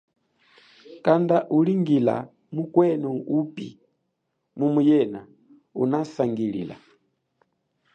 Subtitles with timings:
[1.05, 2.15] Kanda umulingila
[2.53, 3.67] mukwenu upi
[4.57, 5.21] mumu yena
[5.81, 6.75] unasangilile.